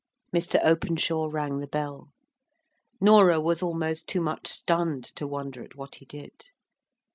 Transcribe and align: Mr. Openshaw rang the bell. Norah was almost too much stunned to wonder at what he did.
Mr. 0.33 0.59
Openshaw 0.65 1.27
rang 1.31 1.59
the 1.59 1.67
bell. 1.67 2.09
Norah 2.99 3.39
was 3.39 3.61
almost 3.61 4.07
too 4.07 4.19
much 4.19 4.47
stunned 4.47 5.03
to 5.03 5.27
wonder 5.27 5.61
at 5.63 5.75
what 5.75 5.93
he 6.01 6.05
did. 6.07 6.45